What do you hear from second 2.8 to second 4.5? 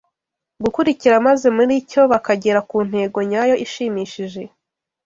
ntego nyayo ishimishije